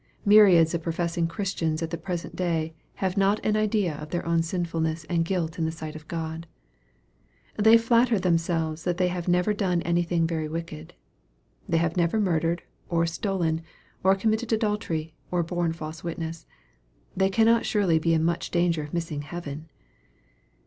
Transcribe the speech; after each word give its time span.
Myriads 0.25 0.73
of 0.73 0.81
professing 0.81 1.27
Christians 1.27 1.83
at 1.83 1.91
the 1.91 1.95
present 1.99 2.35
day 2.35 2.73
have 2.95 3.17
not 3.17 3.39
an 3.45 3.55
idea 3.55 3.93
of 3.97 4.09
their 4.09 4.25
own 4.25 4.41
sinfulness 4.41 5.03
and 5.03 5.23
guilt 5.23 5.59
in 5.59 5.65
the 5.65 5.71
sight 5.71 5.95
of 5.95 6.07
God. 6.07 6.47
They 7.55 7.77
flatter 7.77 8.17
themselves 8.17 8.83
that 8.83 8.97
they 8.97 9.09
have 9.09 9.27
never 9.27 9.53
done 9.53 9.83
anything 9.83 10.25
very 10.25 10.47
wicked." 10.47 10.95
They 11.69 11.77
have 11.77 11.97
never 11.97 12.19
murdered, 12.19 12.63
or 12.89 13.05
stolen, 13.05 13.61
or 14.03 14.15
committed 14.15 14.51
adultery, 14.51 15.13
or 15.29 15.43
borne 15.43 15.71
false 15.71 16.03
witness. 16.03 16.47
They 17.15 17.29
cannot 17.29 17.67
surely 17.67 17.99
be 17.99 18.15
in 18.15 18.23
much 18.23 18.49
danger 18.49 18.81
of 18.81 18.95
missing 18.95 19.21
heaven." 19.21 19.69